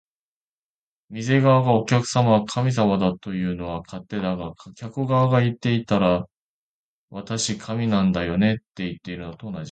[1.11, 6.27] 店側が「お客様は神様だ」というのは勝手だが、客側が言っていたら
[7.11, 9.59] 「俺、神様なんだよね」っていってるのと同じ